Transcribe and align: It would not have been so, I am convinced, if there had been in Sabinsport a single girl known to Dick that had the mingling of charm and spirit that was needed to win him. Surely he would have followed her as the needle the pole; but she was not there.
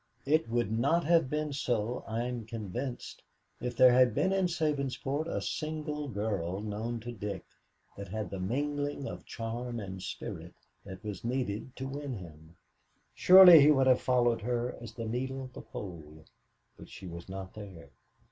It 0.25 0.49
would 0.49 0.71
not 0.71 1.03
have 1.03 1.29
been 1.29 1.53
so, 1.53 2.03
I 2.07 2.23
am 2.23 2.47
convinced, 2.47 3.21
if 3.59 3.77
there 3.77 3.91
had 3.91 4.15
been 4.15 4.33
in 4.33 4.45
Sabinsport 4.45 5.27
a 5.27 5.43
single 5.43 6.07
girl 6.07 6.59
known 6.59 6.99
to 7.01 7.11
Dick 7.11 7.45
that 7.95 8.07
had 8.07 8.31
the 8.31 8.39
mingling 8.39 9.07
of 9.07 9.25
charm 9.27 9.79
and 9.79 10.01
spirit 10.01 10.55
that 10.85 11.03
was 11.03 11.23
needed 11.23 11.75
to 11.75 11.87
win 11.87 12.15
him. 12.17 12.55
Surely 13.13 13.61
he 13.61 13.69
would 13.69 13.85
have 13.85 14.01
followed 14.01 14.41
her 14.41 14.75
as 14.81 14.91
the 14.93 15.05
needle 15.05 15.51
the 15.53 15.61
pole; 15.61 16.25
but 16.77 16.89
she 16.89 17.05
was 17.05 17.29
not 17.29 17.53
there. 17.53 17.91